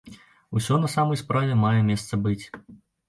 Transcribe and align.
Усё 0.59 0.79
на 0.85 0.89
самай 0.95 1.21
справе 1.23 1.59
мае 1.65 1.77
месца 1.91 2.13
быць. 2.29 2.45